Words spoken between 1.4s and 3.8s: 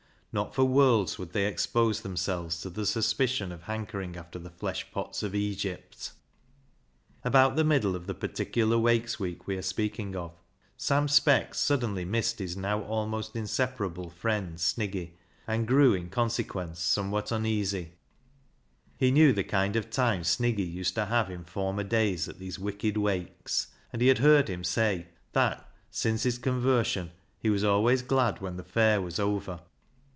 expose themselves to the suspicion of